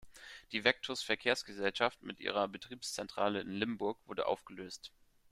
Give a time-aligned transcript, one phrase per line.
[0.51, 4.91] Die "Vectus Verkehrsgesellschaft" mit ihrer Betriebszentrale in Limburg wurde aufgelöst.